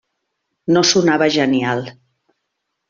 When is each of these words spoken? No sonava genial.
No 0.77 0.83
sonava 0.93 1.29
genial. 1.37 1.87